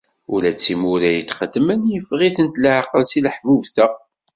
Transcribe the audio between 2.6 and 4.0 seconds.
leεqel si teḥbubt-a.